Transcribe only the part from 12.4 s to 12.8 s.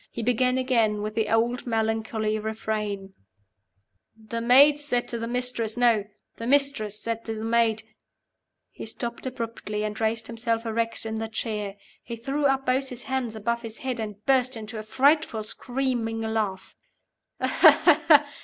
up